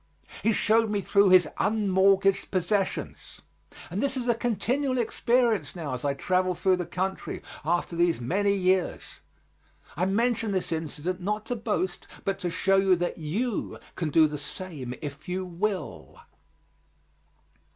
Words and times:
He 0.41 0.51
showed 0.51 0.89
me 0.89 1.01
through 1.01 1.29
his 1.29 1.47
unmortgaged 1.59 2.49
possessions. 2.49 3.41
And 3.91 4.01
this 4.01 4.17
is 4.17 4.27
a 4.27 4.33
continual 4.33 4.97
experience 4.97 5.75
now 5.75 5.93
as 5.93 6.03
I 6.03 6.15
travel 6.15 6.55
through 6.55 6.77
the 6.77 6.87
country, 6.87 7.43
after 7.63 7.95
these 7.95 8.19
many 8.19 8.55
years. 8.55 9.17
I 9.95 10.07
mention 10.07 10.53
this 10.53 10.71
incident, 10.71 11.21
not 11.21 11.45
to 11.45 11.55
boast, 11.55 12.07
but 12.25 12.39
to 12.39 12.49
show 12.49 12.77
you 12.77 12.95
that 12.95 13.19
you 13.19 13.77
can 13.95 14.09
do 14.09 14.25
the 14.27 14.39
same 14.39 14.95
if 15.03 15.29
you 15.29 15.45
will. 15.45 16.19